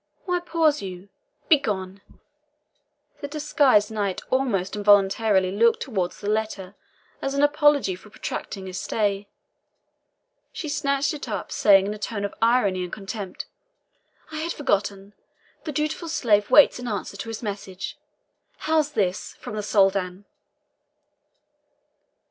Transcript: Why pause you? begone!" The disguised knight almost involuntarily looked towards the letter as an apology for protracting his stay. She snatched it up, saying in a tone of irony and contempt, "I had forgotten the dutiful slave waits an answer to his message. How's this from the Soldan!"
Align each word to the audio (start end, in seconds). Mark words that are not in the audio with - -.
Why 0.25 0.39
pause 0.39 0.81
you? 0.81 1.09
begone!" 1.47 2.01
The 3.19 3.27
disguised 3.27 3.91
knight 3.91 4.19
almost 4.31 4.75
involuntarily 4.75 5.51
looked 5.51 5.79
towards 5.83 6.19
the 6.19 6.27
letter 6.27 6.73
as 7.21 7.35
an 7.35 7.43
apology 7.43 7.93
for 7.95 8.09
protracting 8.09 8.65
his 8.65 8.81
stay. 8.81 9.27
She 10.51 10.69
snatched 10.69 11.13
it 11.13 11.29
up, 11.29 11.51
saying 11.51 11.85
in 11.85 11.93
a 11.93 11.99
tone 11.99 12.25
of 12.25 12.33
irony 12.41 12.83
and 12.83 12.91
contempt, 12.91 13.45
"I 14.31 14.37
had 14.39 14.53
forgotten 14.53 15.13
the 15.65 15.71
dutiful 15.71 16.09
slave 16.09 16.49
waits 16.49 16.79
an 16.79 16.87
answer 16.87 17.15
to 17.17 17.29
his 17.29 17.43
message. 17.43 17.95
How's 18.57 18.93
this 18.93 19.35
from 19.35 19.53
the 19.55 19.61
Soldan!" 19.61 20.25